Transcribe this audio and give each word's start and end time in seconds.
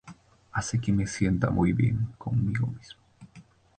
Hace 0.51 0.79
que 0.81 0.91
me 0.91 1.05
sienta 1.05 1.51
muy 1.51 1.73
bien 1.73 2.07
conmigo 2.17 2.65
mismo. 2.65 2.99